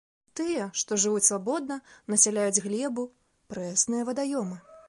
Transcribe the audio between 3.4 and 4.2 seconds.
прэсныя